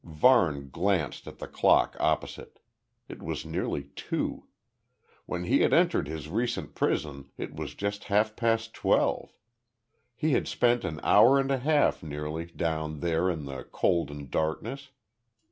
[0.03, 2.59] Varne glanced at the clock opposite.
[3.07, 4.47] It was nearly two.
[5.27, 9.31] When he had entered his recent prison it was just half past twelve.
[10.15, 14.31] He had spent an hour and a half nearly, down there in the cold and
[14.31, 14.89] darkness.